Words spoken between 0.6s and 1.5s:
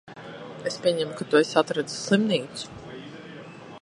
Es pieņemu, ka tu